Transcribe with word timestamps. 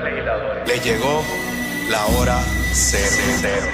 Legisladores. 0.00 0.68
Le 0.68 0.78
llegó 0.80 1.22
la 1.90 2.04
hora 2.06 2.38
cero. 2.72 3.66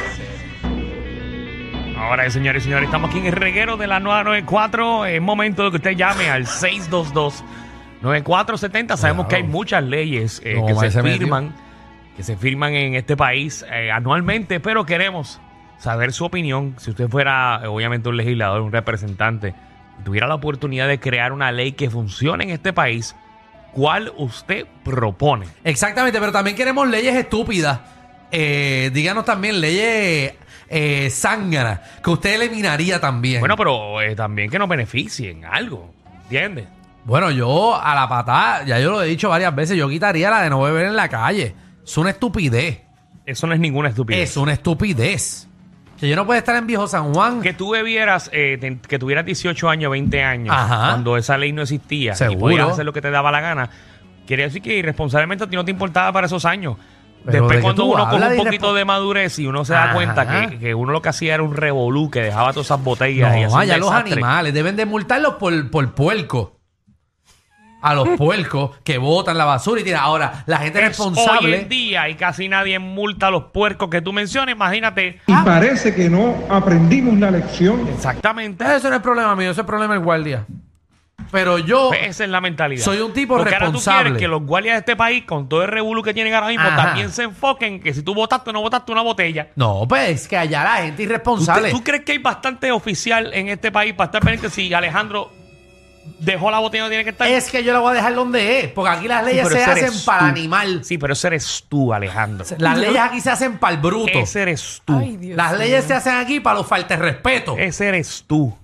Ahora, 1.96 2.30
señores 2.30 2.62
y 2.62 2.64
señores, 2.64 2.86
estamos 2.86 3.10
aquí 3.10 3.18
en 3.18 3.26
el 3.26 3.32
reguero 3.32 3.76
de 3.76 3.86
la 3.88 3.98
994. 4.00 5.06
Es 5.06 5.20
momento 5.20 5.64
de 5.64 5.70
que 5.70 5.76
usted 5.76 5.90
llame 5.96 6.30
al 6.30 6.46
622-9470. 8.02 8.96
Sabemos 8.96 9.26
que 9.26 9.36
hay 9.36 9.42
muchas 9.42 9.82
leyes 9.82 10.40
eh, 10.44 10.54
No, 10.56 10.66
que 10.66 10.74
se 10.74 10.90
se 10.92 11.02
metió. 11.02 11.18
firman, 11.18 11.54
que 12.16 12.22
se 12.22 12.36
firman 12.36 12.74
en 12.74 12.94
este 12.94 13.16
país 13.16 13.64
eh, 13.70 13.90
anualmente, 13.90 14.60
pero 14.60 14.86
queremos 14.86 15.40
saber 15.78 16.12
su 16.12 16.24
opinión. 16.24 16.74
Si 16.78 16.90
usted 16.90 17.08
fuera, 17.08 17.60
eh, 17.64 17.66
obviamente, 17.66 18.08
un 18.08 18.16
legislador, 18.16 18.62
un 18.62 18.70
representante, 18.72 19.54
y 20.00 20.02
tuviera 20.04 20.28
la 20.28 20.36
oportunidad 20.36 20.86
de 20.86 21.00
crear 21.00 21.32
una 21.32 21.50
ley 21.50 21.72
que 21.72 21.90
funcione 21.90 22.44
en 22.44 22.50
este 22.50 22.72
país, 22.72 23.16
¿cuál 23.72 24.12
usted 24.16 24.66
propone? 24.84 25.46
Exactamente, 25.64 26.18
pero 26.20 26.32
también 26.32 26.56
queremos 26.56 26.88
leyes 26.88 27.14
estúpidas. 27.16 27.80
Eh, 28.30 28.90
díganos 28.92 29.24
también 29.24 29.60
leyes 29.60 30.34
eh, 30.68 31.08
zánganas 31.10 31.80
que 32.02 32.10
usted 32.10 32.34
eliminaría 32.34 33.00
también. 33.00 33.40
Bueno, 33.40 33.56
pero 33.56 34.00
eh, 34.02 34.14
también 34.14 34.50
que 34.50 34.58
nos 34.58 34.68
beneficien 34.68 35.44
algo, 35.44 35.94
¿entiendes? 36.24 36.66
Bueno, 37.04 37.30
yo 37.30 37.74
a 37.74 37.94
la 37.94 38.06
patada, 38.08 38.64
ya 38.64 38.78
yo 38.78 38.90
lo 38.90 39.02
he 39.02 39.06
dicho 39.06 39.30
varias 39.30 39.54
veces, 39.54 39.78
yo 39.78 39.88
quitaría 39.88 40.28
la 40.30 40.42
de 40.42 40.50
no 40.50 40.60
beber 40.60 40.86
en 40.86 40.96
la 40.96 41.08
calle. 41.08 41.54
Es 41.82 41.96
una 41.96 42.10
estupidez. 42.10 42.82
Eso 43.24 43.46
no 43.46 43.54
es 43.54 43.60
ninguna 43.60 43.88
estupidez. 43.88 44.30
Es 44.30 44.36
una 44.36 44.52
estupidez. 44.52 45.47
Que 45.98 46.08
yo 46.08 46.14
no 46.16 46.24
puedo 46.26 46.38
estar 46.38 46.54
en 46.56 46.66
Viejo 46.66 46.86
San 46.86 47.12
Juan. 47.12 47.40
Que 47.42 47.52
tú 47.54 47.70
bebieras, 47.70 48.30
eh, 48.32 48.78
que 48.86 48.98
tuvieras 48.98 49.24
18 49.26 49.68
años, 49.68 49.90
20 49.90 50.22
años, 50.22 50.54
Ajá. 50.56 50.90
cuando 50.90 51.16
esa 51.16 51.36
ley 51.36 51.52
no 51.52 51.62
existía 51.62 52.12
y 52.12 52.16
Seguro. 52.16 52.40
podías 52.40 52.68
hacer 52.68 52.84
lo 52.84 52.92
que 52.92 53.00
te 53.02 53.10
daba 53.10 53.32
la 53.32 53.40
gana, 53.40 53.70
quiere 54.26 54.44
decir 54.44 54.62
que 54.62 54.76
irresponsablemente 54.76 55.44
a 55.44 55.46
ti 55.48 55.56
no 55.56 55.64
te 55.64 55.70
importaba 55.72 56.12
para 56.12 56.26
esos 56.26 56.44
años. 56.44 56.76
Pero 57.24 57.32
Después 57.32 57.50
¿de 57.50 57.56
qué 57.56 57.62
cuando 57.62 57.82
tú 57.82 57.92
uno 57.94 58.02
hablas 58.04 58.14
coge 58.14 58.24
un 58.24 58.30
de 58.30 58.44
poquito 58.44 58.66
irrespo- 58.70 58.74
de 58.76 58.84
madurez 58.84 59.38
y 59.40 59.46
uno 59.48 59.64
se 59.64 59.72
da 59.72 59.84
Ajá. 59.86 59.94
cuenta 59.94 60.48
que, 60.50 60.58
que 60.60 60.74
uno 60.74 60.92
lo 60.92 61.02
que 61.02 61.08
hacía 61.08 61.34
era 61.34 61.42
un 61.42 61.56
revolú, 61.56 62.10
que 62.12 62.20
dejaba 62.22 62.52
todas 62.52 62.66
esas 62.66 62.82
botellas 62.84 63.36
y 63.36 63.40
No, 63.40 63.46
hacía 63.46 63.48
un 63.56 63.60
allá 63.62 63.76
los 63.78 63.90
desastre. 63.90 64.12
animales 64.12 64.54
deben 64.54 64.76
de 64.76 64.86
multarlos 64.86 65.34
por, 65.34 65.70
por 65.70 65.94
puerco. 65.94 66.57
A 67.80 67.94
los 67.94 68.08
puercos 68.16 68.76
que 68.82 68.98
botan 68.98 69.38
la 69.38 69.44
basura 69.44 69.80
y 69.80 69.84
tiran. 69.84 70.00
Ahora, 70.02 70.42
la 70.46 70.58
gente 70.58 70.78
Es 70.78 70.84
Hoy 70.84 70.88
responsable. 70.88 71.60
en 71.62 71.68
día 71.68 72.08
y 72.08 72.14
casi 72.16 72.48
nadie 72.48 72.78
multa 72.78 73.28
a 73.28 73.30
los 73.30 73.44
puercos 73.52 73.88
que 73.88 74.02
tú 74.02 74.12
mencionas, 74.12 74.52
imagínate. 74.54 75.20
Y 75.26 75.32
parece 75.44 75.94
que 75.94 76.10
no 76.10 76.34
aprendimos 76.50 77.16
la 77.18 77.30
lección. 77.30 77.86
Exactamente. 77.88 78.64
Eso 78.76 78.90
no 78.90 78.96
es 78.96 79.02
problema 79.02 79.36
mío, 79.36 79.50
eso 79.52 79.60
es 79.60 79.66
problema 79.66 79.94
del 79.94 80.02
guardia. 80.02 80.44
Pero 81.30 81.58
yo. 81.58 81.88
Pues 81.88 82.06
Esa 82.06 82.24
es 82.24 82.30
la 82.30 82.40
mentalidad. 82.40 82.82
Soy 82.82 83.00
un 83.00 83.12
tipo 83.12 83.36
Porque 83.36 83.54
ahora 83.54 83.66
tú 83.66 83.72
responsable. 83.72 84.02
quieres 84.10 84.18
que 84.22 84.28
los 84.28 84.42
guardias 84.42 84.74
de 84.74 84.78
este 84.78 84.96
país, 84.96 85.24
con 85.24 85.48
todo 85.48 85.62
el 85.62 85.68
revolú 85.68 86.02
que 86.02 86.14
tienen 86.14 86.32
ahora 86.32 86.48
mismo, 86.48 86.64
Ajá. 86.66 86.76
también 86.84 87.10
se 87.10 87.24
enfoquen 87.24 87.80
que 87.80 87.92
si 87.92 88.02
tú 88.02 88.14
votaste 88.14 88.50
o 88.50 88.52
no 88.52 88.60
votaste 88.62 88.90
una 88.92 89.02
botella. 89.02 89.48
No, 89.54 89.84
pues 89.86 90.08
es 90.22 90.28
que 90.28 90.36
allá 90.36 90.64
la 90.64 90.76
gente 90.76 90.96
¿Tú, 90.96 91.02
irresponsable. 91.02 91.70
¿Tú 91.70 91.84
crees 91.84 92.02
que 92.04 92.12
hay 92.12 92.18
bastante 92.18 92.72
oficial 92.72 93.30
en 93.34 93.48
este 93.48 93.70
país 93.70 93.92
para 93.94 94.06
estar 94.06 94.22
pendiente 94.22 94.48
si 94.48 94.72
Alejandro 94.72 95.30
dejó 96.18 96.50
la 96.50 96.58
botella 96.58 96.84
no 96.84 96.88
tiene 96.88 97.04
que 97.04 97.10
estar? 97.10 97.28
Es 97.28 97.50
que 97.50 97.62
yo 97.62 97.72
la 97.72 97.80
voy 97.80 97.92
a 97.92 97.94
dejar 97.94 98.14
donde 98.14 98.60
es. 98.60 98.68
Porque 98.72 98.90
aquí 98.90 99.08
las 99.08 99.24
leyes 99.24 99.48
se 99.48 99.64
hacen 99.64 99.92
para 100.04 100.24
el 100.24 100.30
animal. 100.30 100.84
Sí, 100.84 100.98
pero 100.98 101.12
ese 101.12 101.28
eres 101.28 101.64
tú, 101.68 101.92
Alejandro. 101.92 102.44
Las 102.58 102.78
leyes 102.78 103.00
aquí 103.00 103.20
se 103.20 103.30
hacen 103.30 103.58
para 103.58 103.74
el 103.74 103.80
bruto. 103.80 104.18
Ese 104.18 104.42
eres 104.42 104.82
tú. 104.84 104.96
Ay, 104.98 105.16
Dios 105.16 105.36
Las 105.36 105.58
leyes 105.58 105.84
se 105.84 105.94
hacen 105.94 106.14
aquí 106.16 106.40
para 106.40 106.58
los 106.58 106.66
faltes 106.66 106.98
respeto. 106.98 107.56
Ese 107.58 107.88
eres 107.88 108.24
tú. 108.26 108.56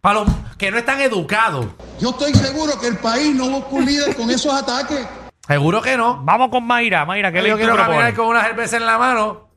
Para 0.00 0.20
los 0.20 0.28
que 0.58 0.70
no 0.70 0.78
están 0.78 1.00
educados. 1.00 1.66
Yo 1.98 2.10
estoy 2.10 2.34
seguro 2.34 2.78
que 2.78 2.88
el 2.88 2.98
país 2.98 3.34
no 3.34 3.48
busca 3.48 3.70
un 3.70 3.86
líder 3.86 4.14
con 4.14 4.30
esos 4.30 4.52
ataques. 4.52 5.06
Seguro 5.46 5.80
que 5.82 5.96
no. 5.96 6.20
Vamos 6.22 6.48
con 6.50 6.64
Mayra. 6.66 7.04
Mayra, 7.04 7.32
¿qué 7.32 7.42
le 7.42 7.48
yo 7.50 7.56
quiero 7.56 7.76
caminar 7.76 8.14
con 8.14 8.26
una 8.26 8.42
cerveza 8.42 8.76
en 8.76 8.86
la 8.86 8.98
mano. 8.98 9.48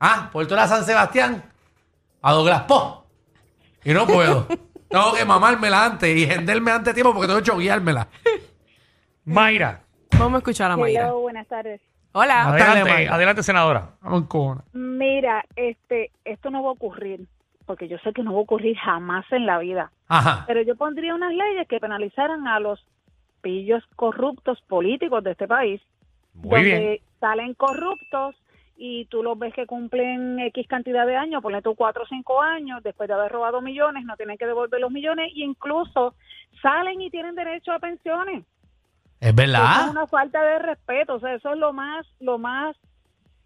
Ah, 0.00 0.28
por 0.32 0.46
toda 0.46 0.68
San 0.68 0.84
Sebastián. 0.84 1.44
A 2.22 2.32
Douglas 2.32 2.62
Po. 2.62 3.06
Y 3.84 3.92
no 3.92 4.06
puedo. 4.06 4.46
tengo 4.88 5.14
que 5.14 5.24
mamármela 5.24 5.84
antes 5.84 6.16
y 6.16 6.26
genderme 6.26 6.70
antes 6.70 6.86
de 6.86 6.94
tiempo 6.94 7.12
porque 7.12 7.26
tengo 7.28 7.40
que 7.40 7.46
chogueármela. 7.50 8.08
Mayra. 9.24 9.82
Vamos 10.18 10.34
a 10.34 10.38
escuchar 10.38 10.70
a 10.70 10.76
Mayra. 10.76 11.06
Hello, 11.06 11.20
buenas 11.20 11.46
tardes. 11.48 11.80
Hola. 12.12 12.48
Adelante, 12.48 12.84
Mayra. 12.90 13.14
adelante, 13.14 13.42
senadora. 13.42 13.90
Vamos 14.00 14.24
con 14.28 14.62
Mira, 14.72 15.44
este, 15.56 16.10
esto 16.24 16.50
no 16.50 16.62
va 16.62 16.70
a 16.70 16.72
ocurrir, 16.72 17.26
porque 17.66 17.88
yo 17.88 17.98
sé 17.98 18.12
que 18.12 18.22
no 18.22 18.32
va 18.32 18.38
a 18.38 18.42
ocurrir 18.42 18.76
jamás 18.78 19.24
en 19.32 19.44
la 19.46 19.58
vida. 19.58 19.90
Ajá. 20.08 20.44
Pero 20.46 20.62
yo 20.62 20.76
pondría 20.76 21.14
unas 21.14 21.32
leyes 21.34 21.66
que 21.68 21.80
penalizaran 21.80 22.46
a 22.46 22.60
los 22.60 22.84
pillos 23.42 23.84
corruptos 23.96 24.60
políticos 24.62 25.22
de 25.24 25.32
este 25.32 25.46
país, 25.46 25.80
Muy 26.34 26.50
donde 26.50 26.78
bien. 26.80 26.98
salen 27.20 27.54
corruptos 27.54 28.34
y 28.76 29.06
tú 29.06 29.22
los 29.22 29.38
ves 29.38 29.54
que 29.54 29.66
cumplen 29.66 30.38
X 30.38 30.66
cantidad 30.68 31.06
de 31.06 31.16
años, 31.16 31.42
ponle 31.42 31.62
tú 31.62 31.74
cuatro 31.74 32.04
o 32.04 32.06
cinco 32.06 32.42
años, 32.42 32.82
después 32.82 33.08
de 33.08 33.14
haber 33.14 33.32
robado 33.32 33.60
millones, 33.60 34.04
no 34.04 34.16
tienen 34.16 34.36
que 34.36 34.46
devolver 34.46 34.80
los 34.80 34.90
millones, 34.90 35.32
e 35.34 35.40
incluso 35.40 36.14
salen 36.60 37.00
y 37.00 37.10
tienen 37.10 37.34
derecho 37.34 37.72
a 37.72 37.78
pensiones. 37.78 38.44
Es 39.20 39.28
Eso 39.28 39.30
es 39.30 39.36
verdad. 39.36 39.90
una 39.90 40.06
falta 40.06 40.42
de 40.42 40.58
respeto, 40.58 41.14
o 41.14 41.20
sea, 41.20 41.34
eso 41.34 41.52
es 41.52 41.58
lo 41.58 41.72
más, 41.72 42.06
lo 42.20 42.38
más, 42.38 42.76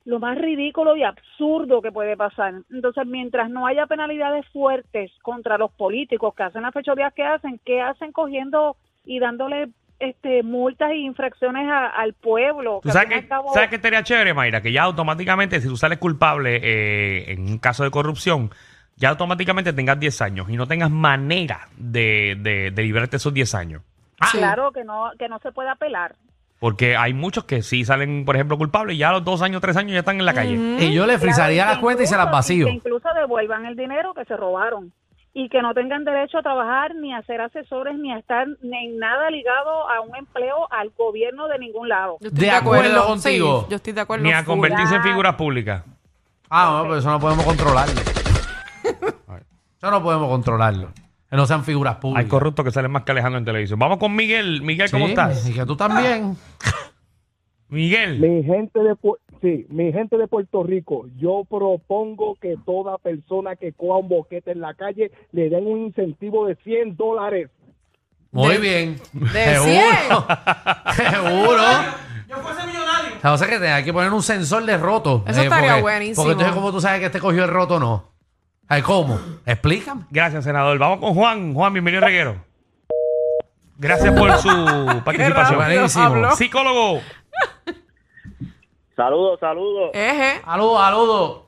lo 0.05 0.19
más 0.19 0.37
ridículo 0.37 0.97
y 0.97 1.05
absurdo 1.05 1.81
que 1.81 1.93
puede 1.93 2.17
pasar. 2.17 2.55
Entonces, 2.71 3.07
mientras 3.07 3.51
no 3.51 3.67
haya 3.67 3.87
penalidades 3.87 4.47
fuertes 4.49 5.13
contra 5.23 5.59
los 5.59 5.71
políticos 5.71 6.35
que 6.35 6.43
hacen 6.43 6.63
las 6.63 6.75
fechorías 6.75 7.15
que 7.15 7.23
hacen, 7.23 7.61
¿qué 7.65 7.81
hacen 7.81 8.11
cogiendo 8.11 8.77
y 9.05 9.21
dándole 9.21 9.69
este 10.01 10.43
multas 10.43 10.91
e 10.91 10.97
infracciones 10.97 11.69
a- 11.71 11.89
al 11.89 12.15
pueblo? 12.15 12.81
¿Tú 12.83 12.89
Que 12.89 12.93
sabes 12.93 13.09
que, 13.21 13.29
cabo- 13.29 13.53
sabes 13.55 13.69
que 13.69 13.77
estaría 13.77 14.03
chévere, 14.03 14.35
Mayra? 14.35 14.61
Que 14.61 14.73
ya 14.73 14.83
automáticamente, 14.83 15.61
si 15.61 15.69
tú 15.69 15.77
sales 15.77 15.99
culpable 15.99 16.59
eh, 16.63 17.33
en 17.33 17.43
un 17.49 17.59
caso 17.59 17.85
de 17.85 17.91
corrupción, 17.91 18.51
ya 18.97 19.11
automáticamente 19.11 19.73
tengas 19.73 19.99
10 20.01 20.21
años 20.23 20.51
y 20.51 20.57
no 20.57 20.67
tengas 20.67 20.91
manera 20.91 21.69
de, 21.77 22.37
de, 22.41 22.71
de 22.71 22.83
librarte 22.83 23.17
esos 23.17 23.33
10 23.33 23.55
años. 23.55 23.83
Ah, 24.21 24.29
claro 24.33 24.73
que 24.73 24.85
no, 24.85 25.11
que 25.19 25.29
no 25.29 25.39
se 25.39 25.53
puede 25.53 25.71
apelar. 25.71 26.15
Porque 26.59 26.95
hay 26.95 27.15
muchos 27.15 27.45
que 27.45 27.63
sí 27.63 27.87
salen, 27.87 28.27
por 28.27 28.37
ejemplo, 28.37 28.59
culpables 28.59 28.95
y 28.95 28.99
ya 28.99 29.09
a 29.09 29.13
los 29.13 29.25
dos 29.25 29.41
años, 29.41 29.63
tres 29.63 29.79
años 29.79 29.93
ya 29.93 30.01
están 30.01 30.21
en 30.21 30.27
la 30.27 30.35
calle. 30.35 30.57
Y 30.79 30.93
yo 30.93 31.07
le 31.07 31.19
frisaría 31.19 31.63
Claro, 31.63 31.71
las 31.71 31.79
cuentas 31.79 32.05
y 32.05 32.07
se 32.09 32.17
las 32.19 32.31
vacío. 32.31 32.67
Que 32.67 32.73
incluso 32.73 33.09
devuelvan 33.19 33.65
el 33.65 33.77
dinero 33.77 34.13
que 34.13 34.27
se 34.27 34.37
robaron 34.37 34.93
y 35.33 35.49
que 35.49 35.63
no 35.63 35.75
tengan 35.75 36.05
derecho 36.05 36.39
a 36.39 36.43
trabajar 36.43 36.95
ni 36.97 37.15
a 37.15 37.23
ser 37.23 37.41
asesores 37.41 37.97
ni 37.99 38.13
a 38.13 38.19
estar 38.19 38.47
en 38.63 38.99
nada 38.99 39.31
ligado 39.31 39.89
a 39.89 40.01
un 40.01 40.15
empleo 40.17 40.71
al 40.73 40.91
gobierno 40.99 41.47
de 41.49 41.59
ningún 41.59 41.89
lado. 41.89 42.17
Yo 42.21 42.29
estoy 42.29 42.45
De 42.47 42.51
acuerdo 42.51 43.01
Sí, 43.03 43.07
contigo. 43.09 43.67
yo 43.71 43.77
estoy 43.77 43.93
de 43.93 44.01
acuerdo. 44.01 44.25
Ni 44.25 44.33
a 44.33 44.45
convertirse 44.45 44.95
en 44.97 45.03
Ya. 45.03 45.09
figuras 45.09 45.35
públicas. 45.37 45.85
Ah, 46.49 46.79
no, 46.79 46.83
pero 46.83 46.97
eso 46.99 47.11
no 47.11 47.21
podemos 47.21 47.45
controlarlo. 47.45 48.01
eso 49.79 49.91
no 49.91 50.03
podemos 50.03 50.29
controlarlo. 50.29 50.93
Que 51.31 51.37
no 51.37 51.47
sean 51.47 51.63
figuras 51.63 51.97
públicas. 51.97 52.25
Hay 52.25 52.29
corruptos 52.29 52.65
que 52.65 52.73
salen 52.73 52.91
más 52.91 53.05
que 53.05 53.13
Alejandro 53.13 53.39
en 53.39 53.45
televisión. 53.45 53.79
Vamos 53.79 53.99
con 53.99 54.15
Miguel. 54.17 54.63
Miguel, 54.63 54.91
¿cómo 54.91 55.05
Sí, 55.07 55.11
estás? 55.13 55.49
Y 55.49 55.55
que 55.55 55.65
tú 55.65 55.77
también. 55.77 56.37
Miguel. 57.69 58.19
Mi 58.19 58.43
gente 58.43 58.81
de 58.81 58.97
sí, 59.41 59.67
mi 59.69 59.93
gente 59.93 60.17
de 60.17 60.27
Puerto 60.29 60.63
Rico, 60.63 61.07
yo 61.17 61.45
propongo 61.49 62.37
que 62.41 62.57
toda 62.65 62.99
persona 62.99 63.57
que 63.57 63.73
coja 63.73 63.99
un 63.99 64.09
boquete 64.09 64.53
en 64.53 64.61
la 64.61 64.75
calle 64.75 65.11
le 65.33 65.49
den 65.49 65.67
un 65.67 65.79
incentivo 65.87 66.47
de 66.47 66.57
100 66.57 66.97
dólares. 66.97 67.49
Muy 68.33 68.55
De- 68.55 68.59
bien. 68.59 69.01
de 69.13 69.45
Seguro. 69.57 70.27
Seguro. 70.95 71.63
Yo 72.29 72.37
fuese 72.37 72.67
millonario. 72.67 73.11
O 73.33 73.37
sea, 73.37 73.49
que 73.49 73.67
hay 73.69 73.85
que 73.85 73.93
poner 73.93 74.13
un 74.13 74.23
sensor 74.23 74.65
de 74.65 74.77
roto. 74.79 75.25
Eso 75.27 75.43
estaría 75.43 75.71
porque- 75.71 75.83
buenísimo. 75.83 76.17
Porque 76.23 76.33
entonces, 76.33 76.55
¿cómo 76.55 76.71
tú 76.71 76.81
sabes 76.81 77.01
que 77.01 77.07
este 77.07 77.19
cogió 77.21 77.43
el 77.45 77.51
roto 77.51 77.75
o 77.77 77.81
no? 77.81 78.11
Ay, 78.69 78.83
¿Cómo? 78.83 79.19
Explícame. 79.47 80.03
Gracias, 80.11 80.45
senador. 80.45 80.79
Vamos 80.79 81.01
con 81.01 81.13
Juan. 81.15 81.55
Juan, 81.55 81.73
bienvenido, 81.73 82.03
Reguero. 82.07 82.37
Gracias 83.79 84.13
por 84.17 84.31
su 84.39 84.49
participación. 85.05 85.59
rápido 85.59 85.81
Buenísimo. 85.81 86.31
Psicólogo. 86.37 87.01
Saludos, 89.05 89.41
saludos. 89.41 89.91
Eje. 89.95 90.41
Saludos, 90.45 90.81
saludos. 90.81 91.43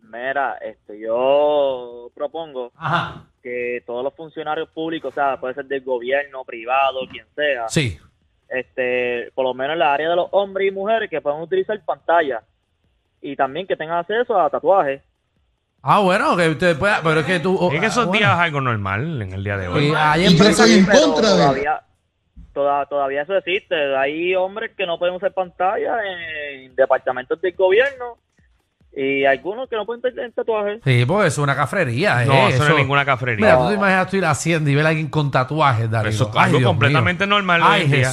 Mira, 0.00 0.56
este, 0.60 0.98
yo 1.00 2.10
propongo 2.14 2.70
Ajá. 2.76 3.24
que 3.42 3.82
todos 3.86 4.02
los 4.04 4.14
funcionarios 4.14 4.68
públicos, 4.70 5.10
o 5.10 5.14
sea, 5.14 5.38
puede 5.38 5.54
ser 5.54 5.64
del 5.66 5.82
gobierno, 5.82 6.44
privado, 6.44 7.00
quien 7.10 7.26
sea, 7.34 7.68
Sí. 7.68 7.98
este, 8.48 9.30
por 9.34 9.44
lo 9.44 9.54
menos 9.54 9.74
en 9.74 9.78
la 9.80 9.92
área 9.94 10.08
de 10.10 10.16
los 10.16 10.28
hombres 10.32 10.68
y 10.68 10.70
mujeres 10.70 11.08
que 11.10 11.20
puedan 11.20 11.40
utilizar 11.40 11.78
pantalla 11.84 12.42
y 13.20 13.36
también 13.36 13.66
que 13.66 13.76
tengan 13.76 13.98
acceso 13.98 14.38
a 14.38 14.50
tatuajes. 14.50 15.00
Ah, 15.82 15.98
bueno, 16.00 16.36
que 16.36 16.48
usted 16.48 16.78
pueda. 16.78 17.00
Pero 17.02 17.20
es 17.20 17.26
que 17.26 17.40
tú. 17.40 17.70
Es 17.72 17.80
que 17.80 17.86
esos 17.86 18.04
ah, 18.04 18.06
bueno. 18.06 18.18
días 18.18 18.32
es 18.34 18.38
algo 18.38 18.60
normal 18.60 19.20
en 19.22 19.32
el 19.32 19.42
día 19.44 19.56
de 19.56 19.66
hoy. 19.68 19.88
Y 19.88 19.92
hay 19.96 20.20
Y 20.20 20.24
yo 20.24 20.30
empresas. 20.30 20.70
en 20.70 20.86
Pero 20.86 21.00
contra 21.12 21.30
de 21.30 21.36
todavía, 21.42 21.82
toda- 22.52 22.86
todavía 22.86 23.22
eso 23.22 23.36
existe. 23.36 23.74
Hay 23.96 24.34
hombres 24.34 24.72
que 24.76 24.86
no 24.86 24.98
pueden 24.98 25.14
usar 25.14 25.32
pantalla 25.32 25.96
en 26.52 26.74
departamentos 26.74 27.40
del 27.40 27.52
gobierno 27.54 28.18
y 28.94 29.24
algunos 29.24 29.68
que 29.70 29.76
no 29.76 29.86
pueden 29.86 30.02
tener 30.02 30.32
tatuajes. 30.32 30.80
Sí, 30.84 31.04
porque 31.06 31.28
es 31.28 31.38
una 31.38 31.56
cafrería. 31.56 32.24
No, 32.26 32.34
eh, 32.34 32.48
eso 32.50 32.64
no 32.64 32.70
es 32.70 32.76
ninguna 32.76 33.04
cafrería. 33.04 33.46
Mira, 33.46 33.58
tú 33.58 33.68
te 33.68 33.74
imaginas 33.74 34.10
tú 34.10 34.16
ir 34.18 34.24
haciendo 34.26 34.68
y 34.70 34.74
ver 34.74 34.84
a 34.86 34.90
alguien 34.90 35.08
con 35.08 35.30
tatuajes, 35.30 35.90
Darío. 35.90 36.10
Eso 36.10 36.28
es 36.30 36.36
algo 36.36 36.62
completamente 36.62 37.26
mío. 37.26 37.36
normal 37.36 37.60
Ay, 37.64 37.86
día. 37.86 38.12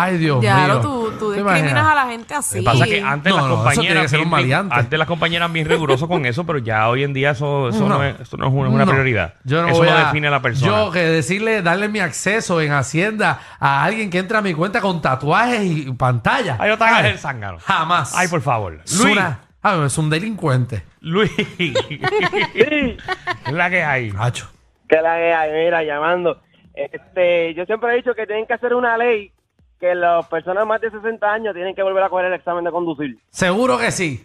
Ay, 0.00 0.18
Dios 0.18 0.40
Ya, 0.42 0.56
mío. 0.58 0.68
lo, 0.74 0.80
tú, 0.80 1.12
tú 1.18 1.30
¿Te 1.32 1.36
discriminas 1.38 1.58
imaginas? 1.72 1.86
a 1.86 1.94
la 1.94 2.06
gente 2.06 2.34
así. 2.34 2.56
Lo 2.56 2.60
que 2.62 2.64
pasa 2.78 2.84
es 2.84 2.90
que 2.90 3.02
antes 3.02 3.30
No, 3.32 3.36
las 3.38 3.46
no, 3.48 3.54
eso 3.54 3.62
tiene 3.62 3.74
compañeras 3.74 4.02
que 4.02 4.08
ser 4.08 4.18
un 4.20 4.24
bien 4.24 4.30
rig- 4.30 4.42
maleante. 4.42 4.74
antes 4.76 4.98
las 4.98 5.08
compañeras 5.08 5.52
bien 5.52 5.68
rigurosos 5.68 6.08
con 6.08 6.26
eso, 6.26 6.46
pero 6.46 6.58
ya 6.58 6.88
hoy 6.88 7.04
en 7.04 7.12
día 7.12 7.30
eso, 7.32 7.68
eso 7.70 7.88
no, 7.88 7.98
No. 7.98 8.04
es, 8.04 8.20
eso 8.20 8.36
no 8.36 8.46
es 8.46 8.52
una, 8.52 8.68
una 8.68 8.84
No. 8.84 8.90
prioridad. 8.92 9.34
Yo 9.44 9.62
no 9.62 9.68
eso 9.68 9.78
voy 9.78 9.88
no 9.88 9.94
a- 9.94 10.04
define 10.04 10.28
a 10.28 10.30
la 10.30 10.40
persona. 10.42 10.70
Yo 10.72 10.90
que 10.92 11.00
decirle, 11.00 11.62
darle 11.62 11.88
mi 11.88 11.98
acceso 12.00 12.60
en 12.60 12.72
Hacienda 12.72 13.40
a 13.58 13.84
alguien 13.84 14.10
que 14.10 14.18
entra 14.18 14.38
a 14.38 14.42
mi 14.42 14.54
cuenta 14.54 14.80
con 14.80 15.00
tatuajes 15.02 15.62
y 15.64 15.90
pantalla. 15.92 16.56
Ay, 16.60 16.70
no 16.70 16.78
te 16.78 16.84
hagas 16.84 17.04
el 17.06 17.18
zángano. 17.18 17.58
Jamás. 17.58 18.14
Ay, 18.16 18.28
por 18.28 18.40
favor. 18.40 18.80
Es 18.84 18.98
Luis. 19.02 19.12
una- 19.16 19.40
ah, 19.62 19.82
es 19.86 19.98
un 19.98 20.10
delincuente. 20.10 20.84
Luis. 21.00 21.30
es 21.58 23.52
la 23.52 23.70
que 23.70 23.82
hay. 23.82 24.12
Hacho. 24.18 24.48
que 24.88 24.96
la 25.02 25.16
que 25.16 25.32
hay, 25.34 25.64
mira, 25.64 25.82
llamando. 25.82 26.40
Este, 26.74 27.54
yo 27.54 27.64
siempre 27.66 27.92
he 27.92 27.96
dicho 27.96 28.14
que 28.14 28.26
tienen 28.26 28.46
que 28.46 28.54
hacer 28.54 28.72
una 28.72 28.96
ley 28.96 29.32
que 29.80 29.94
las 29.94 30.26
personas 30.26 30.66
más 30.66 30.80
de 30.80 30.90
60 30.90 31.26
años 31.32 31.54
tienen 31.54 31.74
que 31.74 31.82
volver 31.82 32.02
a 32.02 32.08
coger 32.08 32.26
el 32.26 32.34
examen 32.34 32.64
de 32.64 32.70
conducir. 32.70 33.16
Seguro 33.30 33.78
que 33.78 33.90
sí. 33.90 34.24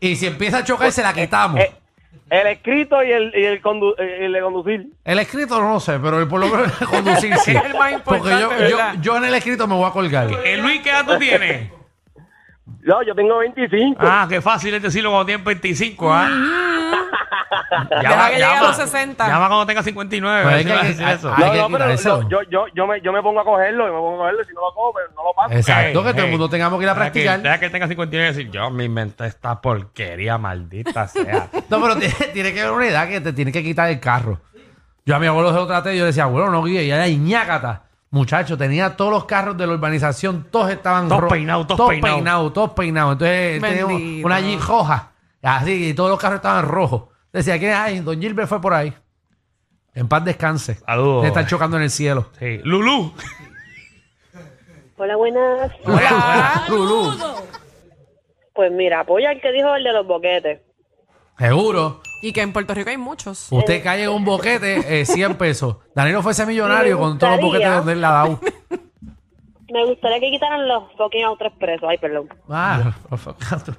Y 0.00 0.16
si 0.16 0.26
empieza 0.26 0.58
a 0.58 0.64
chocar, 0.64 0.90
se 0.92 1.02
la 1.02 1.12
quitamos. 1.12 1.60
Eh, 1.60 1.72
el 2.30 2.46
escrito 2.46 3.02
y 3.02 3.10
el, 3.12 3.32
y 3.36 3.44
el, 3.44 3.62
condu- 3.62 3.94
eh, 3.98 4.24
el 4.26 4.32
de 4.32 4.40
conducir. 4.40 4.86
El 5.04 5.18
escrito 5.18 5.60
no 5.60 5.74
lo 5.74 5.80
sé, 5.80 5.98
pero 5.98 6.18
el 6.18 6.26
por 6.28 6.40
lo 6.40 6.46
menos 6.48 6.80
el 6.80 6.86
conducir 6.86 7.36
sí. 7.38 7.50
Es 7.56 7.64
el 7.64 7.74
más 7.74 8.00
Porque 8.02 8.30
yo, 8.30 8.40
importante, 8.52 8.98
yo, 9.02 9.16
en 9.16 9.24
el 9.24 9.34
escrito 9.34 9.66
me 9.66 9.74
voy 9.74 9.86
a 9.86 9.90
colgar. 9.92 10.28
Eh, 10.44 10.56
Luis, 10.56 10.80
¿qué 10.82 10.90
edad 10.90 11.04
tú 11.06 11.18
tienes? 11.18 11.70
No, 12.82 13.02
yo 13.02 13.14
tengo 13.14 13.38
25. 13.38 13.98
Ah, 14.00 14.26
qué 14.28 14.40
fácil 14.40 14.74
es 14.74 14.82
decirlo 14.82 15.10
cuando 15.10 15.26
tienes 15.26 15.44
25, 15.44 16.12
¿ah? 16.12 16.28
Deja 18.02 18.26
que 18.30 18.32
llegue 18.36 18.44
a 18.44 18.62
los 18.62 18.76
60. 18.76 19.26
Llama 19.28 19.48
cuando 19.48 19.66
tenga 19.66 19.82
59. 19.82 20.42
Pues 20.42 20.52
a 20.52 20.56
ver 20.56 20.58
es 20.58 20.62
si 20.62 20.68
que 20.68 20.72
vas 20.74 20.82
a 20.82 20.84
hay- 20.86 20.88
decir 20.92 21.06
hay- 21.06 21.14
eso. 21.14 21.28
hay- 21.34 21.44
no, 21.44 21.52
que 21.52 21.58
no, 21.58 21.68
pero 21.78 21.94
yo, 21.94 22.28
yo, 22.28 22.42
yo, 22.50 22.64
yo, 22.74 22.86
me, 22.86 23.00
yo 23.00 23.12
me 23.12 23.22
pongo 23.22 23.40
a 23.40 23.44
cogerlo, 23.44 23.86
yo 23.86 23.92
me 23.92 23.98
pongo 23.98 24.14
a 24.14 24.18
cogerlo, 24.18 24.42
y 24.42 24.44
si 24.46 24.52
no 24.54 24.60
lo 24.60 24.74
cojo, 24.74 24.92
pues 24.92 25.04
no 25.14 25.22
lo 25.24 25.32
paso. 25.34 25.54
Exacto, 25.54 26.04
que 26.04 26.12
todo 26.14 26.24
el 26.24 26.30
mundo 26.30 26.48
tengamos 26.48 26.78
que 26.78 26.84
ir 26.84 26.88
a 26.90 26.94
Deja 26.94 27.04
que- 27.06 27.10
practicar. 27.12 27.42
Deja 27.42 27.60
que 27.60 27.70
tenga 27.70 27.88
59 27.88 28.28
y 28.30 28.34
decir, 28.34 28.50
yo 28.50 28.70
me 28.70 28.84
inventé 28.84 29.26
esta 29.26 29.60
porquería, 29.60 30.38
maldita 30.38 31.08
sea. 31.08 31.48
No, 31.70 31.80
pero 31.80 31.96
tiene, 31.96 32.14
tiene 32.32 32.52
que 32.52 32.60
haber 32.60 32.72
una 32.72 32.86
edad 32.88 33.08
que 33.08 33.20
te 33.20 33.32
tiene 33.32 33.52
que 33.52 33.62
quitar 33.62 33.88
el 33.88 33.98
carro. 34.00 34.40
Yo 35.04 35.16
a 35.16 35.18
mi 35.18 35.26
abuelo 35.26 35.50
se 35.50 35.56
lo 35.56 35.66
traté 35.66 35.94
y 35.94 35.98
yo 35.98 36.02
le 36.04 36.08
decía, 36.08 36.24
abuelo, 36.24 36.50
no 36.50 36.62
guíe. 36.62 36.84
Y 36.84 36.90
era 36.90 37.08
ñácata. 37.08 37.82
Muchacho, 38.10 38.58
tenía 38.58 38.94
todos 38.94 39.10
los 39.10 39.24
carros 39.24 39.56
de 39.56 39.66
la 39.66 39.72
urbanización, 39.72 40.46
todos 40.50 40.70
estaban 40.70 41.08
Todos 41.08 41.22
ro- 41.22 41.28
peinados, 41.28 41.66
todos 41.66 41.78
todos 41.78 41.90
peinados. 41.90 42.16
peinados, 42.18 42.52
todos 42.52 42.70
peinados. 42.72 43.12
Entonces 43.14 43.54
él 43.56 43.62
tenía 43.62 43.86
Bendito. 43.86 44.26
una 44.26 44.40
Jeep 44.40 44.60
roja, 44.60 45.08
así, 45.42 45.88
y 45.88 45.94
todos 45.94 46.10
los 46.10 46.20
carros 46.20 46.36
estaban 46.36 46.68
rojos. 46.68 47.04
Decía, 47.32 47.58
¿quién 47.58 47.72
hay? 47.72 48.00
Don 48.00 48.20
Gilbert 48.20 48.48
fue 48.48 48.60
por 48.60 48.74
ahí. 48.74 48.92
En 49.94 50.08
paz 50.08 50.24
descanse. 50.24 50.74
Saludos. 50.74 51.22
Le 51.22 51.28
están 51.28 51.46
chocando 51.46 51.76
en 51.76 51.84
el 51.84 51.90
cielo. 51.90 52.30
Sí. 52.38 52.60
Lulú. 52.64 53.12
Hola, 54.96 55.16
buenas. 55.16 55.72
Hola. 55.84 56.64
Lulú. 56.68 57.12
Pues 58.54 58.70
mira, 58.72 59.00
apoya 59.00 59.30
al 59.30 59.40
que 59.40 59.50
dijo 59.52 59.74
el 59.74 59.82
de 59.84 59.92
los 59.92 60.06
boquetes. 60.06 60.60
Seguro. 61.38 62.02
Y 62.22 62.32
que 62.32 62.42
en 62.42 62.52
Puerto 62.52 62.74
Rico 62.74 62.90
hay 62.90 62.98
muchos. 62.98 63.48
Usted 63.50 63.82
cae 63.82 64.04
en 64.04 64.10
un 64.10 64.24
boquete, 64.24 65.00
eh, 65.00 65.04
100 65.04 65.34
pesos. 65.36 65.78
Danilo 65.94 66.22
fuese 66.22 66.46
millonario 66.46 66.98
con 66.98 67.18
todos 67.18 67.32
los 67.32 67.42
boquetes 67.42 67.68
donde 67.68 67.92
él 67.94 68.00
le 68.00 68.06
ha 68.06 68.10
dado. 68.10 68.40
Me 69.72 69.86
gustaría 69.86 70.20
que 70.20 70.30
quitaran 70.30 70.68
los 70.68 70.84
fucking 70.98 71.24
autoexpresos. 71.24 71.88
Ay, 71.88 71.96
perdón. 71.98 72.28
Ah, 72.48 72.92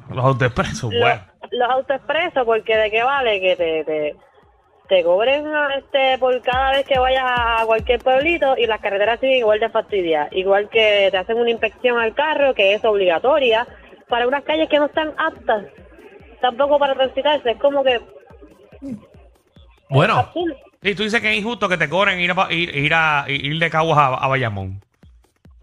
Los 0.09 0.25
autoexpresos, 0.25 0.91
bueno. 0.91 1.21
Los, 1.53 1.69
autoexpresos, 1.69 2.45
porque 2.45 2.75
de 2.75 2.91
qué 2.91 3.03
vale 3.03 3.39
que 3.39 3.55
te, 3.55 3.83
te, 3.83 4.15
te 4.89 5.03
cobren 5.03 5.45
este 5.77 6.17
por 6.17 6.41
cada 6.41 6.71
vez 6.71 6.85
que 6.85 6.99
vayas 6.99 7.23
a 7.25 7.65
cualquier 7.65 7.99
pueblito 7.99 8.57
y 8.57 8.65
las 8.65 8.81
carreteras 8.81 9.19
siguen 9.19 9.39
igual 9.39 9.59
de 9.59 9.69
fastidiadas. 9.69 10.33
Igual 10.33 10.69
que 10.69 11.09
te 11.11 11.17
hacen 11.17 11.37
una 11.37 11.51
inspección 11.51 11.99
al 11.99 12.13
carro, 12.13 12.53
que 12.53 12.73
es 12.73 12.83
obligatoria, 12.83 13.67
para 14.09 14.27
unas 14.27 14.43
calles 14.43 14.69
que 14.69 14.79
no 14.79 14.85
están 14.85 15.13
aptas, 15.17 15.65
tampoco 16.41 16.77
para 16.77 16.93
transitarse. 16.93 17.51
Es 17.51 17.59
como 17.59 17.83
que... 17.83 18.01
bueno. 19.89 20.31
Y 20.81 20.95
tú 20.95 21.03
dices 21.03 21.21
que 21.21 21.31
es 21.31 21.37
injusto 21.37 21.69
que 21.69 21.77
te 21.77 21.87
cobren 21.87 22.19
ir, 22.19 22.31
a, 22.31 22.51
ir, 22.51 22.75
ir, 22.75 22.93
a, 22.93 23.25
ir 23.29 23.57
de 23.57 23.69
Caguas 23.69 23.97
a, 23.97 24.07
a 24.15 24.27
Bayamón. 24.27 24.81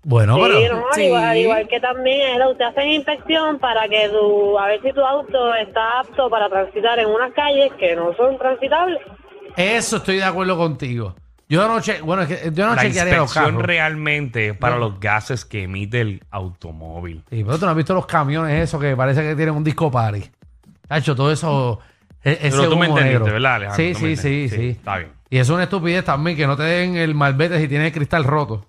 Bueno, 0.02 0.37
Sí, 0.37 0.43
pero. 0.43 0.76
no, 0.76 0.85
Sí. 0.93 1.02
Igual, 1.05 1.25
al 1.25 1.37
igual 1.37 1.69
que 1.69 1.81
también 1.81 2.20
eh, 2.41 2.55
te 2.56 2.64
hacen 2.64 2.88
inspección 2.88 3.58
para 3.58 3.88
que 3.88 4.08
tu, 4.08 4.58
a 4.58 4.67
ver 4.67 4.81
si 4.82 4.93
tu 4.93 5.00
auto 5.00 5.55
está 5.55 6.00
apto 6.00 6.29
para 6.31 6.49
transitar 6.49 6.99
en 6.99 7.06
unas 7.08 7.32
calles 7.32 7.73
que 7.79 7.94
no 7.97 8.14
son 8.17 8.38
transitables. 8.38 8.99
Eso 9.56 9.97
estoy 9.99 10.17
de 10.17 10.25
acuerdo 10.25 10.56
contigo. 10.56 11.14
Yo 11.49 11.67
no 11.67 11.81
che, 11.81 12.00
bueno, 12.00 12.23
es 12.23 12.29
que 12.29 12.50
yo 12.52 12.67
no 12.67 12.76
la 12.76 12.82
chequearía 12.82 13.17
los 13.17 13.23
inspección 13.25 13.55
carros. 13.56 13.62
realmente 13.67 14.49
es 14.50 14.56
para 14.56 14.76
No. 14.76 14.82
los 14.88 15.00
gases 15.00 15.44
que 15.44 15.64
emite 15.64 16.00
el 16.00 16.23
automóvil. 16.31 17.25
Sí, 17.29 17.43
pero 17.44 17.58
tú 17.58 17.64
no 17.64 17.73
has 17.73 17.76
visto 17.76 17.93
los 17.93 18.06
camiones 18.06 18.62
esos 18.62 18.81
que 18.81 18.96
parece 18.96 19.23
que 19.23 19.35
tienen 19.35 19.55
un 19.56 19.64
disco 19.64 19.91
party. 19.91 20.23
Ha 20.88 20.99
hecho 20.99 21.14
todo 21.17 21.31
eso. 21.32 21.81
e- 22.23 22.38
Ese 22.43 22.50
Pero 22.56 22.69
tú 22.70 22.76
me 22.76 22.87
entendiste, 22.87 23.19
negro. 23.19 23.32
¿verdad, 23.32 23.55
Alejandro? 23.56 23.76
Sí, 23.85 23.94
sí, 23.94 24.17
sí, 24.17 24.49
sí, 24.49 24.56
Sí, 24.56 24.69
está 24.70 24.99
bien. 24.99 25.11
Y 25.29 25.38
eso 25.38 25.53
es 25.53 25.55
una 25.56 25.62
estupidez 25.64 26.05
también, 26.05 26.37
que 26.37 26.46
no 26.46 26.56
te 26.56 26.62
den 26.64 26.96
el 26.96 27.14
malvete 27.14 27.58
si 27.61 27.67
tienes 27.67 27.88
el 27.88 27.93
cristal 27.93 28.25
roto. 28.25 28.64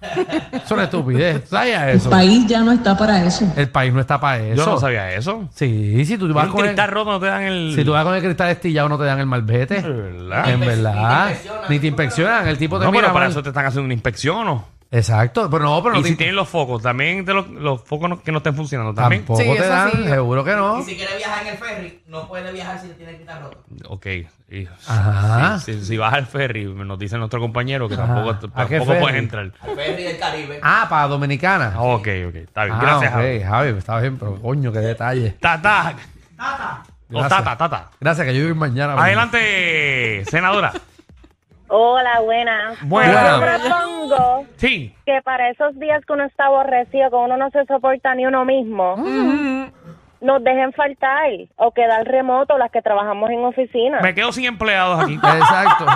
es 0.52 0.70
una 0.70 0.84
estupidez. 0.84 1.48
¿Sabías 1.48 1.88
eso? 1.88 2.10
país 2.10 2.46
ya 2.46 2.60
no 2.60 2.72
está 2.72 2.96
para 2.96 3.24
eso. 3.24 3.50
El 3.56 3.68
país 3.68 3.92
no 3.92 4.00
está 4.00 4.20
para 4.20 4.38
eso. 4.42 4.64
Yo 4.64 4.70
no 4.72 4.78
sabía 4.78 5.12
eso. 5.12 5.48
Sí, 5.54 6.04
si 6.04 6.18
tú 6.18 6.32
vas 6.32 6.48
con 6.48 6.60
el, 6.60 6.66
cristal 6.66 6.90
roto 6.90 7.12
no 7.12 7.20
te 7.20 7.26
dan 7.26 7.42
el... 7.42 7.72
si 7.74 7.84
tú 7.84 7.92
vas 7.92 8.04
con 8.04 8.14
el 8.14 8.22
cristal 8.22 8.50
estillado 8.50 8.88
no 8.88 8.98
te 8.98 9.04
dan 9.04 9.20
el 9.20 9.26
malvete. 9.26 9.80
¿Verdad? 9.80 10.50
En 10.50 10.60
verdad. 10.60 11.32
Ni 11.68 11.78
te 11.78 11.86
inspeccionan. 11.86 12.46
El 12.48 12.58
tipo 12.58 12.78
te 12.78 12.84
No, 12.84 12.92
mira 12.92 13.04
pero 13.04 13.14
para 13.14 13.24
mal. 13.26 13.30
eso 13.32 13.42
te 13.42 13.48
están 13.48 13.66
haciendo 13.66 13.84
una 13.84 13.94
inspección, 13.94 14.36
¿o 14.36 14.44
¿no? 14.44 14.73
Exacto. 14.96 15.50
Pero 15.50 15.64
no, 15.64 15.82
pero 15.82 15.94
no 15.94 16.00
y 16.00 16.02
te 16.04 16.08
si 16.10 16.16
tienen 16.16 16.36
los 16.36 16.48
focos, 16.48 16.82
también 16.82 17.26
los, 17.26 17.48
los 17.48 17.82
focos 17.82 18.08
no- 18.08 18.22
que 18.22 18.30
no 18.30 18.38
estén 18.38 18.54
funcionando, 18.54 18.94
también. 18.94 19.22
Tampoco 19.22 19.40
Sí, 19.42 19.48
te 19.48 19.56
eso 19.58 19.68
dan, 19.68 19.90
sí. 19.90 20.04
seguro 20.04 20.44
que 20.44 20.54
no. 20.54 20.80
Y 20.80 20.84
si 20.84 20.96
quiere 20.96 21.16
viajar 21.16 21.42
en 21.42 21.48
el 21.52 21.58
ferry, 21.58 22.00
no 22.06 22.28
puede 22.28 22.52
viajar 22.52 22.80
si 22.80 22.88
tiene 22.90 23.12
que 23.12 23.18
quitar 23.18 23.42
roto. 23.42 23.58
Ok. 23.88 24.06
Y- 24.50 24.68
Ajá. 24.86 25.58
Si, 25.58 25.72
si- 25.74 25.84
si 25.84 25.96
vas 25.96 26.14
al 26.14 26.26
ferry, 26.26 26.66
nos 26.66 26.96
dice 26.98 27.18
nuestro 27.18 27.40
compañero 27.40 27.88
que 27.88 27.94
Ajá. 27.94 28.06
tampoco, 28.06 28.30
¿A 28.30 28.38
qué 28.38 28.48
tampoco 28.48 28.84
ferry? 28.86 29.00
puedes 29.00 29.16
entrar. 29.18 29.52
Al 29.60 29.74
ferry 29.74 30.02
del 30.04 30.18
Caribe. 30.18 30.60
Ah, 30.62 30.86
para 30.88 31.08
Dominicana. 31.08 31.72
Ah, 31.74 31.82
ok, 31.82 32.08
ok. 32.28 32.34
Está 32.36 32.64
bien. 32.64 32.76
Ah, 32.76 32.80
Gracias, 32.80 33.10
ok, 33.12 33.16
Javi. 33.18 33.42
Javi, 33.42 33.68
está 33.78 33.98
bien, 34.00 34.16
pero 34.16 34.40
coño, 34.40 34.70
qué 34.72 34.78
detalle. 34.78 35.30
Tata. 35.40 35.96
O 37.12 37.18
Gracias. 37.18 37.28
tata, 37.44 37.56
tata. 37.56 37.90
Gracias, 38.00 38.26
que 38.26 38.34
yo 38.36 38.44
voy 38.44 38.54
mañana. 38.54 38.94
Adelante, 38.94 40.24
senadora. 40.30 40.72
Hola, 41.68 42.20
buenas. 42.20 42.78
Buenas. 42.82 43.40
Yo 43.40 43.68
propongo 43.68 44.46
Sí. 44.56 44.94
que 45.06 45.20
para 45.22 45.48
esos 45.50 45.78
días 45.78 46.04
que 46.06 46.12
uno 46.12 46.24
está 46.24 46.46
aborrecido, 46.46 47.10
que 47.10 47.16
uno 47.16 47.36
no 47.36 47.50
se 47.50 47.64
soporta 47.64 48.14
ni 48.14 48.26
uno 48.26 48.44
mismo, 48.44 48.96
nos 50.20 50.44
dejen 50.44 50.72
faltar 50.74 51.30
o 51.56 51.72
quedar 51.72 52.04
remoto 52.06 52.56
las 52.58 52.70
que 52.70 52.82
trabajamos 52.82 53.30
en 53.30 53.44
oficina. 53.44 54.00
Me 54.00 54.14
quedo 54.14 54.30
sin 54.32 54.44
empleados 54.44 55.02
aquí. 55.04 55.14
Exacto. 55.22 55.86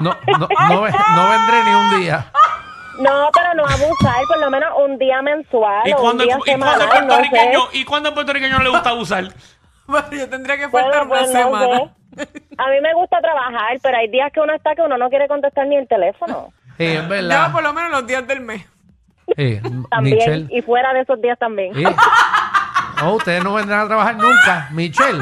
No, 0.00 0.10
no, 0.38 0.48
no, 0.68 0.82
ve- 0.82 0.92
no 1.14 1.30
vendré 1.30 1.64
ni 1.64 1.74
un 1.74 2.00
día. 2.00 2.26
No, 2.98 3.28
pero 3.34 3.52
no 3.54 3.62
abusar, 3.64 4.16
por 4.26 4.38
lo 4.40 4.50
menos 4.50 4.70
un 4.82 4.96
día 4.98 5.20
mensual 5.20 5.82
¿Y 5.86 5.92
o 5.92 5.96
un 5.96 6.02
cuando, 6.02 6.24
día 6.24 6.32
y 6.32 6.38
cuando 6.38 6.66
el 6.66 6.70
semanal, 6.72 6.78
no 6.78 6.84
sé. 6.94 6.98
puertorriqueño, 7.20 7.60
¿Y 7.74 7.84
cuando 7.84 8.08
el 8.08 8.14
puertorriqueño 8.14 8.56
no 8.58 8.64
le 8.64 8.70
gusta 8.70 8.88
abusar? 8.90 9.24
Bueno, 9.86 10.06
yo 10.12 10.28
tendría 10.30 10.56
que 10.56 10.68
faltar 10.70 11.06
Bueno, 11.06 11.06
una 11.06 11.08
pues 11.08 11.30
no 11.32 11.38
semana. 11.42 11.76
sé. 11.76 11.90
A 12.58 12.70
mí 12.70 12.80
me 12.82 12.94
gusta 12.94 13.20
trabajar, 13.20 13.78
pero 13.82 13.98
hay 13.98 14.08
días 14.08 14.30
que 14.32 14.40
uno 14.40 14.54
está 14.54 14.74
que 14.74 14.82
uno 14.82 14.96
no 14.96 15.08
quiere 15.10 15.28
contestar 15.28 15.66
ni 15.66 15.76
el 15.76 15.86
teléfono. 15.86 16.52
Sí, 16.78 16.84
es 16.84 17.02
Yo 17.02 17.08
verdad. 17.08 17.52
por 17.52 17.62
lo 17.62 17.72
menos 17.72 17.90
los 17.90 18.06
días 18.06 18.26
del 18.26 18.40
mes. 18.40 18.64
Sí, 19.36 19.60
También, 19.90 20.16
Michelle. 20.18 20.46
y 20.50 20.62
fuera 20.62 20.92
de 20.94 21.00
esos 21.00 21.20
días 21.20 21.38
también. 21.38 21.74
Sí. 21.74 21.84
No, 23.00 23.14
ustedes 23.14 23.42
no 23.44 23.54
vendrán 23.54 23.80
a 23.80 23.86
trabajar 23.88 24.16
nunca. 24.16 24.68
Michelle, 24.72 25.20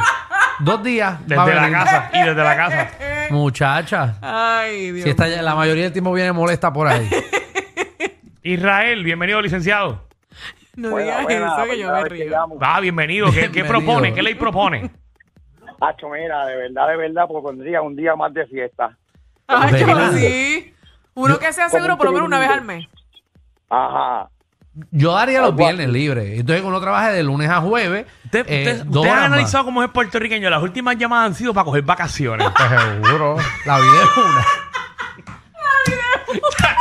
dos 0.60 0.82
días. 0.84 1.14
va 1.14 1.42
a 1.42 1.46
Desde 1.46 1.54
la 1.54 1.62
venir. 1.62 1.72
casa 1.78 2.10
y 2.12 2.18
desde 2.22 2.42
la 2.44 2.56
casa. 2.56 2.90
Muchacha. 3.30 4.14
Ay, 4.20 4.92
Dios 4.92 5.04
Si 5.04 5.10
esta, 5.10 5.26
la 5.26 5.54
mayoría 5.54 5.84
del 5.84 5.92
tiempo 5.92 6.12
viene 6.12 6.32
molesta 6.32 6.72
por 6.72 6.86
ahí. 6.86 7.08
Israel, 8.42 9.02
bienvenido, 9.02 9.40
licenciado. 9.40 10.04
No 10.76 10.96
digas 10.98 11.24
eso 11.28 11.64
que 11.70 11.78
yo 11.78 11.90
me 11.92 12.04
río. 12.08 12.36
Ah, 12.60 12.80
bienvenido. 12.80 13.26
¿Qué, 13.28 13.42
qué 13.42 13.48
Bienvenido. 13.62 13.68
propone? 13.86 14.12
¿Qué 14.12 14.22
ley 14.22 14.34
propone? 14.34 14.90
Hacho, 15.80 16.08
mira, 16.08 16.46
de 16.46 16.56
verdad, 16.56 16.88
de 16.88 16.96
verdad, 16.96 17.24
pues 17.28 17.42
pondría 17.42 17.82
un 17.82 17.94
día 17.96 18.14
más 18.16 18.32
de 18.32 18.46
fiesta. 18.46 18.96
Ay, 19.46 19.72
¿De 19.72 19.80
yo 19.80 19.86
verdad? 19.86 20.12
sí. 20.12 20.74
Uno 21.14 21.38
que 21.38 21.52
sea 21.52 21.68
seguro 21.68 21.96
por 21.96 22.06
lo 22.06 22.12
menos 22.12 22.26
una 22.26 22.38
vez 22.40 22.50
al 22.50 22.64
mes. 22.64 22.86
Ajá. 23.70 24.28
Yo 24.90 25.12
daría 25.12 25.40
los 25.40 25.54
viernes 25.54 25.88
libres. 25.88 26.40
Entonces 26.40 26.64
uno 26.64 26.80
trabaje 26.80 27.12
de 27.12 27.22
lunes 27.22 27.48
a 27.48 27.60
jueves. 27.60 28.06
¿Usted, 28.24 28.44
eh, 28.48 28.58
usted- 28.72 28.84
dos 28.86 28.96
usted 28.96 29.08
ha 29.08 29.12
horas 29.12 29.16
más. 29.16 29.32
analizado 29.32 29.64
cómo 29.66 29.82
es 29.84 29.90
puertorriqueño? 29.90 30.50
Las 30.50 30.62
últimas 30.62 30.96
llamadas 30.96 31.26
han 31.26 31.34
sido 31.34 31.54
para 31.54 31.64
coger 31.64 31.82
vacaciones. 31.82 32.48
Seguro. 33.04 33.36
La 33.66 33.78
vida 33.78 34.02
es 34.02 34.16
una. 34.16 34.44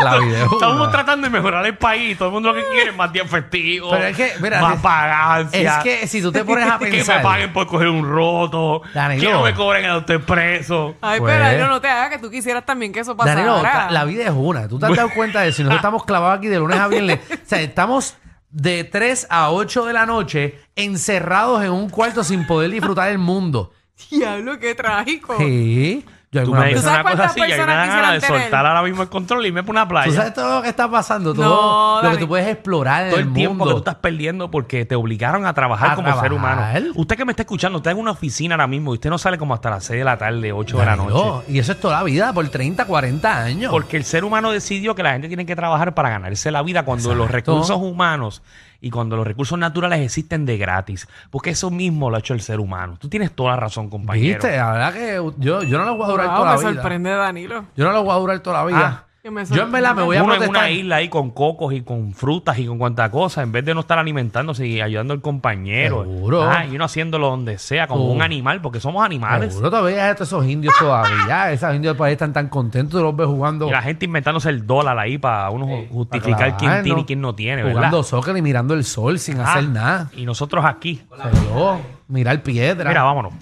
La 0.04 0.18
Estamos 0.44 0.82
una. 0.82 0.92
tratando 0.92 1.26
de 1.28 1.32
mejorar 1.32 1.66
el 1.66 1.78
país. 1.78 2.18
Todo 2.18 2.30
el 2.30 2.34
mundo 2.34 2.52
lo 2.54 2.56
que 2.62 2.68
quiere 2.74 2.90
es 2.92 2.96
más 2.96 3.12
días 3.14 3.30
festivos. 3.30 3.92
Pero 3.92 4.06
es 4.08 4.18
que, 4.18 4.32
mira, 4.42 4.62
más 4.62 4.76
es- 4.76 4.82
pagancia. 4.82 5.78
Es 5.78 5.84
que 5.84 6.08
si 6.08 6.22
tú 6.22 6.32
te 6.32 6.44
pones 6.46 6.70
a 6.70 6.78
que 6.80 6.88
pensar. 6.88 7.18
me 7.18 7.24
paguen 7.24 7.54
por 7.54 7.68
coger 7.68 7.88
un 7.90 8.08
roto. 8.10 8.82
Danilo. 8.94 9.22
Que 9.22 9.32
no 9.34 9.44
me 9.44 9.54
cobren 9.54 9.86
el 9.86 9.92
autoexpreso. 9.92 10.96
Ay, 11.02 11.20
Pues- 11.20 11.34
pero 11.34 11.46
Danilo, 11.46 11.68
no 11.68 11.82
te 11.82 11.88
hagas 11.88 12.10
que 12.10 12.18
tú 12.20 12.30
quisieras 12.30 12.66
también 12.66 12.92
que 12.94 13.00
eso 13.02 13.16
pasara. 13.16 13.42
Danilo, 13.44 13.64
la 13.92 14.06
vida 14.06 14.24
es 14.26 14.34
una. 14.36 14.68
¿Tú 14.68 14.80
te 14.80 14.86
has 14.88 14.96
dado 14.96 15.10
cuenta 15.16 15.42
de 15.42 15.50
eso? 15.50 15.58
Si 15.58 15.64
nosotros 15.64 15.80
estamos 15.80 16.06
clavados 16.06 16.38
aquí 16.40 16.48
de 16.48 16.60
lunes 16.60 16.80
a 16.80 16.88
viernes. 16.88 17.20
o 17.32 17.36
sea, 17.46 17.62
estamos 17.62 18.16
de 18.50 18.84
3 18.84 19.28
a 19.32 19.50
8 19.52 19.86
de 19.86 19.94
la 19.94 20.06
noche 20.06 20.60
encerrados 20.76 21.64
en 21.64 21.72
un 21.72 21.90
cuarto 21.90 22.24
sin 22.24 22.46
poder 22.46 22.70
disfrutar 22.72 23.08
del 23.10 23.18
mundo. 23.18 23.72
Diablo, 24.12 24.60
qué 24.60 24.76
trágico. 24.76 25.36
Sí. 25.38 26.06
Yo 26.34 26.44
Tú 26.44 26.54
me 26.54 26.68
dices 26.68 26.82
sabes 26.84 27.00
una 27.00 27.04
cosa 27.04 27.16
cuántas 27.16 27.32
así 27.32 27.40
y 27.40 27.44
a 27.44 27.46
mí 27.46 27.52
me 27.52 27.58
personas 27.58 27.78
dan 27.78 27.88
ganas 27.90 28.12
de 28.14 28.20
tener? 28.28 28.42
soltar 28.42 28.66
ahora 28.66 28.82
mismo 28.84 29.02
el 29.04 29.10
control 29.10 29.46
y 29.46 29.48
irme 29.50 29.64
por 29.64 29.74
una 29.76 29.88
playa. 29.88 30.08
¿Tú 30.10 30.14
sabes 30.16 30.34
todo 30.34 30.56
lo 30.56 30.62
que 30.64 30.70
está 30.70 30.90
pasando? 30.90 31.34
Todo 31.34 32.02
No, 32.02 32.10
lo 32.10 32.12
que 32.16 32.18
tú 32.22 32.28
puedes 32.28 32.48
explorar 32.48 33.04
en 33.06 33.10
todo 33.12 33.20
el, 33.20 33.28
el 33.28 33.34
tiempo 33.34 33.54
mundo. 33.56 33.66
que 33.66 33.72
tú 33.74 33.78
estás 33.78 33.96
perdiendo 33.96 34.50
porque 34.52 34.86
te 34.86 34.96
obligaron 34.96 35.46
a 35.46 35.54
trabajar 35.54 35.92
A 35.92 35.96
como 35.96 36.20
ser 36.22 36.34
humano. 36.34 36.64
Usted 36.96 37.16
que 37.16 37.26
me 37.26 37.32
está 37.34 37.44
escuchando, 37.44 37.78
usted 37.78 37.92
en 37.92 37.98
una 38.00 38.12
oficina 38.12 38.56
ahora 38.56 38.68
mismo 38.68 38.92
y 38.94 38.96
usted 38.96 39.10
no 39.10 39.18
sale 39.18 39.38
como 39.38 39.54
hasta 39.54 39.70
las 39.70 39.84
6 39.86 40.00
de 40.00 40.06
la 40.06 40.18
tarde, 40.18 40.52
8 40.52 40.78
de 40.80 40.86
la 40.86 40.96
noche. 40.96 41.46
Y 41.54 41.60
eso 41.60 41.72
es 41.72 41.80
toda 41.80 41.98
la 41.98 42.04
vida, 42.04 42.34
por 42.34 42.48
30, 42.50 42.86
40 42.86 43.38
años. 43.44 43.72
Porque 43.72 43.98
el 43.98 44.04
ser 44.04 44.24
humano 44.26 44.52
decidió 44.52 44.96
que 44.96 45.04
la 45.04 45.12
gente 45.14 45.28
tiene 45.28 45.46
que 45.46 45.56
trabajar 45.56 45.94
para 45.94 46.10
ganarse 46.10 46.50
la 46.52 46.62
vida 46.64 46.84
cuando 46.84 47.14
los 47.16 47.30
recursos 47.30 47.78
humanos 47.78 48.42
y 48.84 48.90
cuando 48.92 49.16
los 49.16 49.26
recursos 49.26 49.58
naturales 49.58 50.02
existen 50.02 50.46
de 50.46 50.58
gratis. 50.58 51.08
Porque 51.32 51.52
eso 51.52 51.72
mismo 51.72 52.10
lo 52.10 52.18
ha 52.18 52.20
hecho 52.20 52.34
el 52.34 52.42
ser 52.42 52.60
humano. 52.60 52.98
Tú 53.00 53.08
tienes 53.08 53.32
toda 53.32 53.52
la 53.52 53.56
razón, 53.56 53.90
compañero. 53.90 54.42
¿Viste? 54.42 54.58
La 54.58 54.72
verdad 54.74 54.94
que 54.94 55.32
yo, 55.40 55.64
yo 55.64 55.78
no 55.78 55.86
lo 55.86 55.96
voy 55.96 56.06
a 56.06 56.10
durar 56.10 56.28
Wow, 56.28 56.36
toda 56.36 56.50
me 56.58 56.62
la 56.64 56.70
vida. 56.70 56.82
sorprende 56.82 57.10
Danilo. 57.12 57.66
Yo 57.78 57.86
no 57.86 57.92
lo 57.94 58.04
voy 58.04 58.12
a 58.14 58.20
durar 58.20 58.40
toda 58.42 58.60
la 58.60 58.66
vida. 58.66 59.06
Ah, 59.06 59.13
me 59.32 59.46
yo 59.46 59.64
en 59.64 59.72
verdad 59.72 59.96
me 59.96 60.04
voy 60.04 60.18
a 60.18 60.24
Uno 60.24 60.34
en 60.34 60.40
protestar. 60.40 60.66
una 60.66 60.70
isla 60.72 60.96
ahí 60.98 61.08
con 61.08 61.32
cocos 61.32 61.74
y 61.74 61.82
con 61.82 62.14
frutas 62.14 62.60
y 62.60 62.66
con 62.66 62.78
cuanta 62.78 63.10
cosa, 63.10 63.42
en 63.42 63.54
vez 63.54 63.64
de 63.64 63.74
no 63.74 63.80
estar 63.80 63.98
alimentándose 63.98 64.68
y 64.68 64.82
ayudando 64.82 65.14
al 65.14 65.22
compañero. 65.22 66.04
Seguro. 66.04 66.44
Ah, 66.44 66.66
y 66.66 66.76
uno 66.76 66.84
haciéndolo 66.84 67.30
donde 67.30 67.58
sea, 67.58 67.88
como 67.88 68.06
Uh. 68.08 68.12
un 68.12 68.22
animal, 68.22 68.60
porque 68.62 68.82
somos 68.82 69.04
animales. 69.06 69.54
Seguro 69.54 69.70
todavía 69.70 70.08
hay 70.08 70.16
esos 70.20 70.46
indios 70.46 70.74
todavía. 70.78 71.52
Esos 71.54 71.74
indios 71.74 71.94
del 71.94 71.98
país 72.00 72.14
están 72.14 72.34
tan 72.34 72.50
contentos. 72.50 73.00
Tú 73.00 73.04
los 73.06 73.16
ves 73.16 73.28
jugando, 73.28 73.68
Y 73.70 73.72
la 73.72 73.82
gente 73.82 74.04
inventándose 74.06 74.50
el 74.50 74.68
dólar 74.68 75.00
ahí 75.00 75.18
para 75.18 75.50
uno 75.52 75.68
justificar 75.90 76.38
para 76.38 76.58
quién 76.58 76.84
tiene 76.84 77.02
y 77.02 77.06
quién 77.06 77.22
no 77.22 77.34
tiene, 77.34 77.64
¿verdad? 77.64 77.78
jugando 77.78 78.04
soccer 78.04 78.36
y 78.36 78.42
mirando 78.42 78.74
el 78.74 78.84
sol 78.84 79.20
sin 79.20 79.40
Ah, 79.40 79.52
hacer 79.54 79.70
nada. 79.70 80.12
Y 80.18 80.26
nosotros 80.26 80.66
aquí. 80.66 81.02
Seguro. 81.32 81.80
Mirar 82.10 82.44
piedra. 82.44 82.90
Mira, 82.90 83.04
vámonos. 83.04 83.34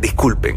Disculpen, 0.00 0.56